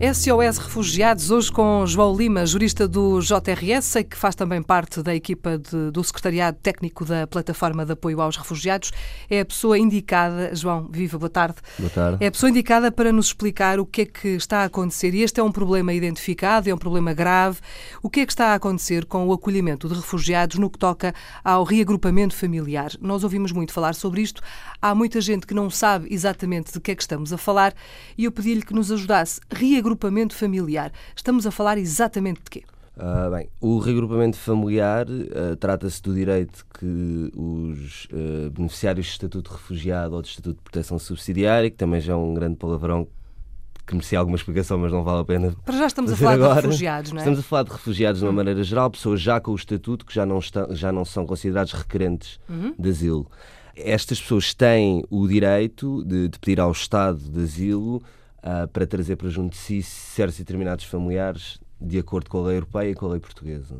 [0.00, 5.12] SOS Refugiados, hoje com João Lima, jurista do JRS, sei que faz também parte da
[5.12, 8.92] equipa de, do Secretariado Técnico da Plataforma de Apoio aos Refugiados.
[9.28, 11.56] É a pessoa indicada, João, viva, boa tarde.
[11.76, 12.24] Boa tarde.
[12.24, 15.12] É a pessoa indicada para nos explicar o que é que está a acontecer.
[15.14, 17.58] E este é um problema identificado, é um problema grave.
[18.00, 21.12] O que é que está a acontecer com o acolhimento de refugiados no que toca
[21.42, 22.92] ao reagrupamento familiar?
[23.00, 24.40] Nós ouvimos muito falar sobre isto.
[24.80, 27.74] Há muita gente que não sabe exatamente de que é que estamos a falar
[28.16, 29.40] e eu pedi-lhe que nos ajudasse.
[29.50, 30.92] Reagrupamento reagrupamento familiar.
[31.16, 32.64] Estamos a falar exatamente de quê?
[32.96, 39.50] Uh, bem, o reagrupamento familiar uh, trata-se do direito que os uh, beneficiários de Estatuto
[39.50, 43.06] de Refugiado ou de Estatuto de Proteção Subsidiária, que também já é um grande palavrão
[43.86, 45.54] que merecia alguma explicação, mas não vale a pena.
[45.64, 46.60] Para já estamos a falar agora.
[46.60, 47.22] de refugiados, não é?
[47.22, 48.36] Estamos a falar de refugiados de uma hum.
[48.36, 51.72] maneira geral, pessoas já com o estatuto que já não, estão, já não são considerados
[51.72, 52.74] requerentes uhum.
[52.78, 53.30] de asilo.
[53.76, 58.02] Estas pessoas têm o direito de, de pedir ao Estado de asilo
[58.38, 62.48] uh, para trazer para junto de si certos e determinados familiares de acordo com a
[62.48, 63.76] lei europeia e com a lei portuguesa.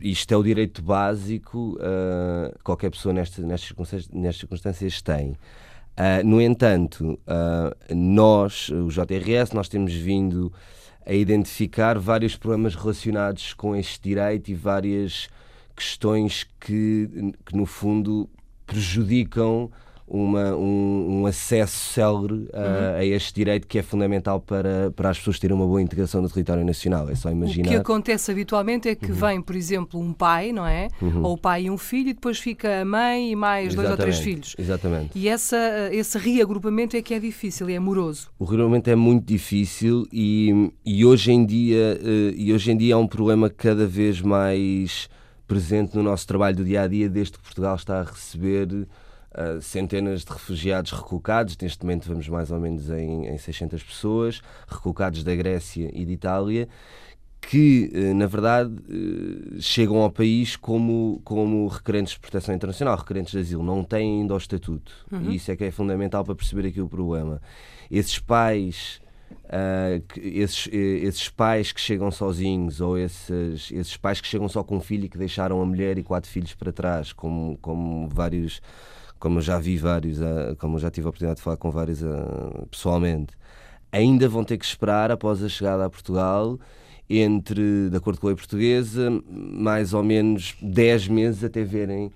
[0.00, 5.30] Isto é o direito básico uh, que qualquer pessoa nestas, nestas, circunstâncias, nestas circunstâncias tem.
[5.30, 7.18] Uh, no entanto,
[7.94, 10.52] nós, o JRS, nós temos vindo
[11.04, 15.28] a identificar vários problemas relacionados com este direito e várias
[15.74, 18.30] questões que, que no fundo,
[18.66, 19.70] prejudicam
[20.10, 22.96] uma, um, um, acesso célere uh, uhum.
[22.96, 26.28] a este direito que é fundamental para, para as pessoas terem uma boa integração no
[26.28, 27.08] território nacional.
[27.08, 27.68] É só imaginar.
[27.68, 29.14] O que acontece habitualmente é que uhum.
[29.16, 30.88] vem, por exemplo, um pai, não é?
[31.00, 31.22] Uhum.
[31.22, 33.86] Ou o pai e um filho, e depois fica a mãe e mais Exatamente.
[33.86, 34.56] dois ou três filhos.
[34.58, 35.10] Exatamente.
[35.14, 38.30] E essa, esse reagrupamento é que é difícil, é amoroso.
[38.36, 42.94] O reagrupamento é muito difícil e, e, hoje em dia, uh, e hoje em dia
[42.94, 45.08] é um problema cada vez mais
[45.46, 48.86] presente no nosso trabalho do dia a dia, desde que Portugal está a receber
[49.32, 54.40] uh, centenas de refugiados recolocados, neste momento vamos mais ou menos em, em 600 pessoas,
[54.68, 56.68] recolocados da Grécia e de Itália,
[57.40, 63.32] que, uh, na verdade, uh, chegam ao país como, como requerentes de proteção internacional, requerentes
[63.32, 64.92] de asilo, não têm ainda o estatuto.
[65.10, 65.30] Uhum.
[65.30, 67.40] E isso é que é fundamental para perceber aqui o problema.
[67.90, 69.00] Esses pais.
[69.44, 74.76] Uh, esses, esses pais que chegam sozinhos ou esses, esses pais que chegam só com
[74.76, 78.60] um filho e que deixaram a mulher e quatro filhos para trás, como, como vários
[79.20, 82.64] como já vi vários, ah, como já tive a oportunidade de falar com vários ah,
[82.70, 83.34] pessoalmente,
[83.92, 86.58] ainda vão ter que esperar após a chegada a Portugal
[87.08, 92.10] entre, de acordo com a lei portuguesa, mais ou menos 10 meses até verem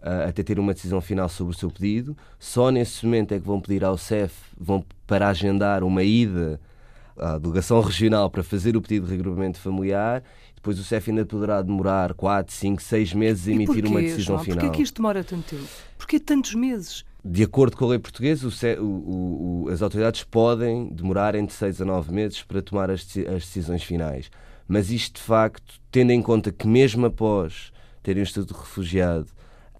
[0.00, 2.16] ah, até ter uma decisão final sobre o seu pedido.
[2.38, 6.60] Só nesse momento é que vão pedir ao CEF, vão para agendar uma ida
[7.16, 10.22] à delegação regional para fazer o pedido de regrupamento familiar
[10.64, 14.36] depois o CEF ainda poderá demorar 4, 5, 6 meses a emitir porquê, uma decisão
[14.36, 14.38] João?
[14.38, 14.58] final.
[14.60, 15.68] Porquê que isto demora tanto tempo?
[15.98, 17.04] Porquê tantos meses?
[17.22, 21.82] De acordo com a lei portuguesa, o, o, o, as autoridades podem demorar entre 6
[21.82, 24.30] a 9 meses para tomar as, as decisões finais.
[24.66, 27.70] Mas isto, de facto, tendo em conta que mesmo após
[28.02, 29.26] terem o estatuto de refugiado,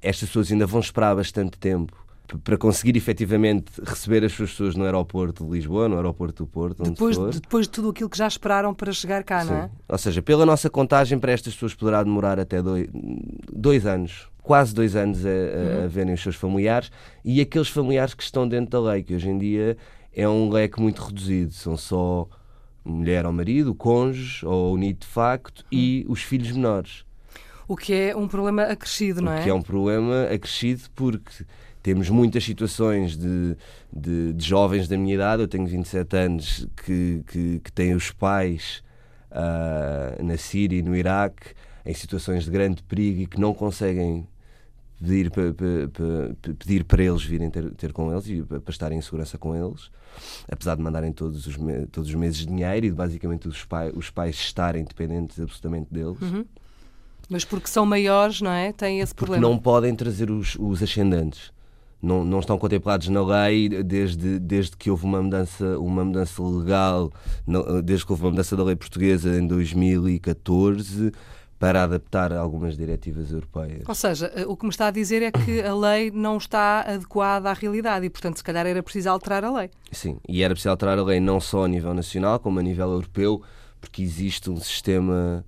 [0.03, 2.04] estas pessoas ainda vão esperar bastante tempo
[2.43, 6.83] para conseguir efetivamente receber as suas pessoas no aeroporto de Lisboa, no aeroporto do Porto,
[6.83, 9.51] depois, de, depois de tudo aquilo que já esperaram para chegar cá, Sim.
[9.51, 9.71] não é?
[9.89, 12.89] Ou seja, pela nossa contagem, para estas pessoas poderá demorar até dois,
[13.53, 15.85] dois anos, quase dois anos a, a, uhum.
[15.85, 16.91] a verem os seus familiares
[17.25, 19.77] e aqueles familiares que estão dentro da lei, que hoje em dia
[20.13, 22.27] é um leque muito reduzido, são só
[22.85, 25.79] mulher ou marido, cônjuge ou unido de facto uhum.
[25.79, 27.05] e os filhos menores.
[27.67, 29.41] O que é um problema acrescido, não é?
[29.41, 31.45] O que é um problema acrescido porque
[31.85, 33.55] temos muitas situações de,
[33.93, 38.11] de, de, jovens da minha idade, eu tenho 27 anos, que, que, que têm os
[38.11, 38.83] pais
[39.31, 41.49] uh, na Síria e no Iraque
[41.85, 44.27] em situações de grande perigo e que não conseguem
[44.99, 49.03] pedir para, para, pedir para eles virem ter, ter com eles e para estarem em
[49.03, 49.91] segurança com eles,
[50.51, 51.55] apesar de mandarem todos os,
[51.93, 56.19] todos os meses dinheiro e de basicamente os, pai, os pais estarem dependentes absolutamente deles.
[56.23, 56.47] Uhum.
[57.29, 58.73] Mas porque são maiores, não é?
[58.73, 59.47] Têm esse porque problema.
[59.47, 61.53] Porque não podem trazer os, os ascendentes
[62.05, 67.11] não, não estão contemplados na lei desde, desde que houve uma mudança, uma mudança legal,
[67.83, 71.13] desde que houve uma mudança da lei portuguesa em 2014
[71.59, 73.85] para adaptar algumas diretivas europeias.
[73.89, 76.81] Ou seja, eh, o que me está a dizer é que a lei não está
[76.83, 79.71] adequada à realidade e, portanto, se calhar era preciso alterar a lei.
[79.91, 82.91] Sim, e era preciso alterar a lei não só a nível nacional, como a nível
[82.91, 83.41] europeu,
[83.81, 85.45] porque existe um sistema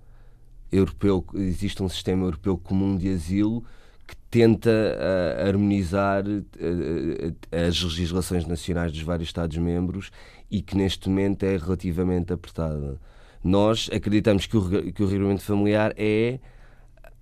[0.73, 3.63] europeu, existe um sistema europeu comum de asilo
[4.07, 10.11] que tenta uh, harmonizar uh, as legislações nacionais dos vários Estados-membros
[10.51, 13.01] e que neste momento é relativamente apertada.
[13.43, 16.39] Nós acreditamos que o, que o regulamento familiar é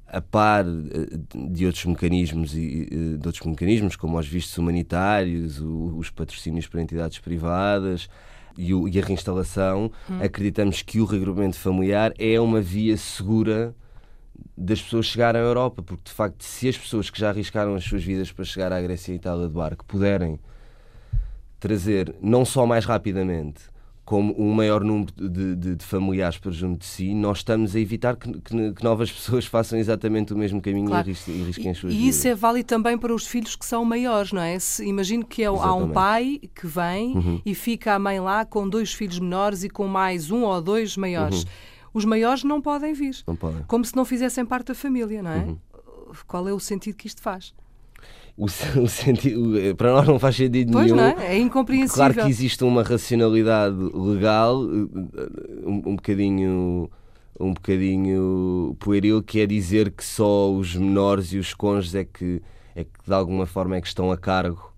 [0.07, 6.69] a par de outros mecanismos e de outros mecanismos como os vistos humanitários, os patrocínios
[6.69, 8.09] para entidades privadas
[8.57, 10.23] e, a reinstalação, hum.
[10.23, 13.75] acreditamos que o regrupamento familiar é uma via segura
[14.57, 17.85] das pessoas chegarem à Europa, porque de facto, se as pessoas que já arriscaram as
[17.85, 20.39] suas vidas para chegar à Grécia e Itália de barco puderem
[21.59, 23.63] trazer não só mais rapidamente,
[24.05, 27.81] como um maior número de, de, de, familiares para junto de si, nós estamos a
[27.81, 31.09] evitar que, que, que novas pessoas façam exatamente o mesmo caminho claro.
[31.09, 32.15] e, arrisquem, e arrisquem as suas e vidas.
[32.15, 34.59] E isso é válido também para os filhos que são maiores, não é?
[34.59, 37.41] Se, imagino que é, há um pai que vem uhum.
[37.47, 40.97] e fica a mãe lá com dois filhos menores e com mais um ou dois
[40.99, 41.45] maiores.
[41.45, 41.49] Uhum.
[41.95, 43.17] Os maiores não podem vir.
[43.27, 43.63] Não podem.
[43.63, 45.45] Como se não fizessem parte da família, não é?
[45.45, 45.59] Uhum.
[46.27, 47.55] Qual é o sentido que isto faz?
[48.37, 48.47] o,
[48.83, 50.97] o sentido, eh, para nós não faz sentido pois nenhum.
[50.97, 51.37] Não é?
[51.37, 51.95] é incompreensível.
[51.95, 56.91] Claro que existe uma racionalidade legal eh, um, um bocadinho
[57.39, 62.41] um bocadinho pueril que é dizer que só os menores e os cônjuges é que,
[62.77, 64.73] é que de alguma forma é que estão a cargo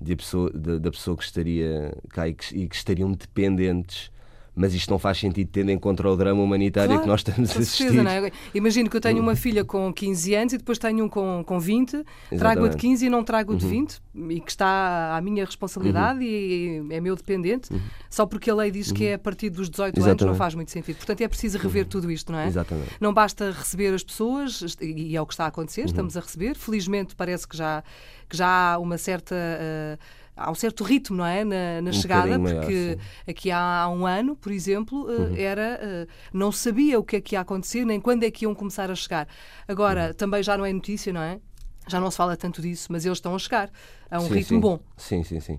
[0.00, 4.10] de pessoa, de, da pessoa que estaria cá e que, e que estariam dependentes
[4.60, 7.50] mas isto não faz sentido tendo em conta o drama humanitário claro, que nós estamos
[7.56, 7.90] a assistir.
[7.90, 8.30] Certeza, é?
[8.52, 11.58] Imagino que eu tenho uma filha com 15 anos e depois tenho um com, com
[11.58, 12.38] 20, Exatamente.
[12.38, 14.30] trago a de 15 e não trago o de 20, uhum.
[14.30, 16.24] e que está à minha responsabilidade uhum.
[16.26, 17.80] e é meu dependente, uhum.
[18.10, 20.22] só porque a lei diz que é a partir dos 18 Exatamente.
[20.24, 20.96] anos não faz muito sentido.
[20.96, 21.88] Portanto, é preciso rever uhum.
[21.88, 22.46] tudo isto, não é?
[22.46, 22.90] Exatamente.
[23.00, 25.86] Não basta receber as pessoas, e é o que está a acontecer, uhum.
[25.86, 26.54] estamos a receber.
[26.54, 27.82] Felizmente parece que já,
[28.28, 29.34] que já há uma certa.
[29.34, 31.44] Uh, há um certo ritmo, não é?
[31.44, 32.98] Na, na um chegada, porque maior,
[33.28, 35.36] aqui há, há, um ano, por exemplo, eh, uhum.
[35.36, 38.54] era uh, não sabia o que é que ia acontecer, nem quando é que iam
[38.54, 39.28] começar a chegar.
[39.68, 40.14] Agora, uhum.
[40.14, 41.38] também já não é notícia, não é?
[41.86, 43.70] Já não se fala tanto disso, mas eles estão a chegar
[44.10, 44.60] a um sim, ritmo sim.
[44.60, 44.80] bom.
[44.96, 45.54] Sim, sim, sim.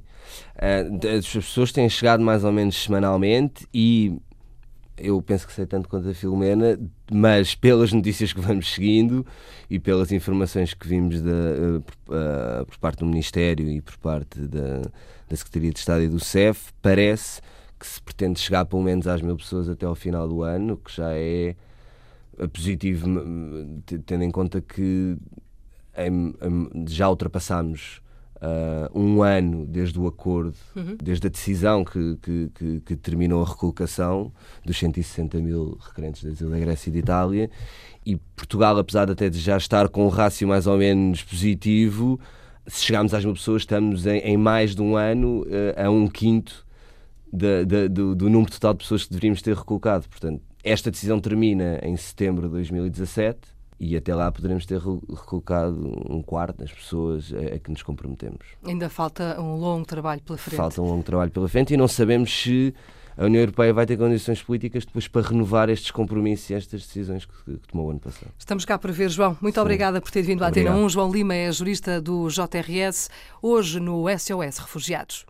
[0.55, 4.17] Uh, as pessoas têm chegado mais ou menos semanalmente e
[4.97, 6.79] eu penso que sei tanto quanto a Filomena,
[7.11, 9.25] mas pelas notícias que vamos seguindo
[9.69, 14.39] e pelas informações que vimos da, uh, uh, por parte do Ministério e por parte
[14.39, 14.81] da,
[15.29, 17.41] da Secretaria de Estado e do CEF, parece
[17.79, 20.95] que se pretende chegar pelo menos às mil pessoas até ao final do ano, que
[20.95, 21.55] já é
[22.53, 23.07] positivo,
[24.05, 25.17] tendo em conta que
[26.88, 28.00] já ultrapassámos
[28.41, 30.97] uh, um ano desde o acordo, uhum.
[31.01, 34.31] desde a decisão que, que, que, que, terminou a recolocação
[34.65, 37.49] dos 160 mil requerentes de asilo da Grécia e de Itália,
[38.05, 42.19] e Portugal, apesar de até de já estar com um rácio mais ou menos positivo,
[42.65, 46.07] se chegarmos às mil pessoas, estamos em, em mais de um ano uh, a um
[46.07, 46.65] quinto
[47.31, 50.07] do, do número total de pessoas que deveríamos ter recolocado.
[50.09, 53.39] Portanto, esta decisão termina em setembro de 2017
[53.83, 55.75] e até lá poderemos ter recolocado
[56.07, 58.45] um quarto das pessoas a, a, que nos comprometemos.
[58.63, 60.55] Ainda falta um longo trabalho pela frente.
[60.55, 62.75] Falta um longo trabalho pela frente e não sabemos se
[63.17, 67.25] a União Europeia vai ter condições políticas depois para renovar estes compromissos e estas decisões
[67.25, 68.31] que, que tomou ano passado.
[68.37, 69.35] Estamos cá para ver, João.
[69.41, 69.61] Muito Sim.
[69.61, 70.89] obrigada por ter vindo à Antena 1.
[70.89, 73.09] João Lima é jurista do JRS,
[73.41, 75.25] hoje no SOS Refugiados.